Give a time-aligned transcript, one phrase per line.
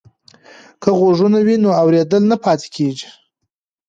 [0.81, 3.09] که غوږونه وي نو اوریدل نه پاتیږي.